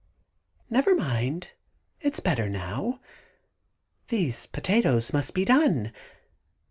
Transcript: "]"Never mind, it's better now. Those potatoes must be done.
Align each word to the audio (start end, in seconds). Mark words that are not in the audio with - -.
"]"Never 0.77 0.95
mind, 0.95 1.49
it's 1.99 2.19
better 2.19 2.49
now. 2.49 3.01
Those 4.07 4.47
potatoes 4.47 5.13
must 5.13 5.35
be 5.35 5.45
done. 5.45 5.91